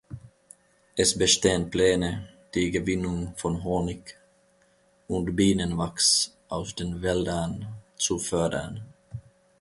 [0.97, 4.17] Es bestehen Pläne, die Gewinnung von Honig
[5.07, 8.83] und Bienenwachs aus den Wäldern zu fördern.